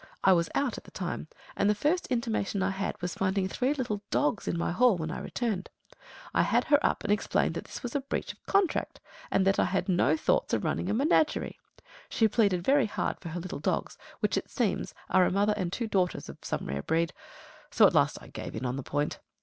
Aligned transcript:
I 0.23 0.33
was 0.33 0.49
out 0.55 0.79
at 0.79 0.83
the 0.85 0.89
time, 0.89 1.27
and 1.55 1.69
the 1.69 1.75
first 1.75 2.07
intimation 2.07 2.63
I 2.63 2.71
had 2.71 2.99
was 3.03 3.13
finding 3.13 3.47
three 3.47 3.75
little 3.75 4.01
dogs 4.09 4.47
in 4.47 4.57
my 4.57 4.71
hall 4.71 4.97
when 4.97 5.11
I 5.11 5.19
returned. 5.19 5.69
I 6.33 6.41
had 6.41 6.63
her 6.63 6.83
up, 6.83 7.03
and 7.03 7.13
explained 7.13 7.53
that 7.53 7.65
this 7.65 7.83
was 7.83 7.93
a 7.93 8.01
breach 8.01 8.33
of 8.33 8.43
contract, 8.47 8.99
and 9.29 9.45
that 9.45 9.59
I 9.59 9.65
had 9.65 9.87
no 9.87 10.17
thoughts 10.17 10.55
of 10.55 10.63
running 10.63 10.89
a 10.89 10.93
menagerie. 10.95 11.59
She 12.09 12.27
pleaded 12.27 12.63
very 12.63 12.87
hard 12.87 13.19
for 13.19 13.29
her 13.29 13.39
little 13.39 13.59
dogs, 13.59 13.95
which 14.21 14.37
it 14.37 14.49
seems 14.49 14.95
are 15.11 15.23
a 15.23 15.29
mother 15.31 15.53
and 15.55 15.71
two 15.71 15.85
daughters 15.85 16.29
of 16.29 16.39
some 16.41 16.65
rare 16.65 16.81
breed; 16.81 17.13
so 17.69 17.85
I 17.85 17.89
at 17.89 17.93
last 17.93 18.17
gave 18.33 18.55
in 18.55 18.65
on 18.65 18.77
the 18.77 18.81
point. 18.81 19.19